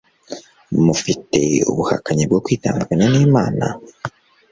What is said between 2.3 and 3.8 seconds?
kwitandukanya n'imana